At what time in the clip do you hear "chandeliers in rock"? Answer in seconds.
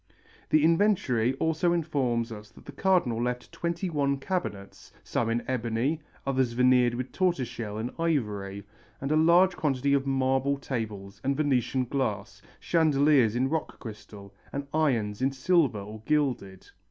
12.59-13.77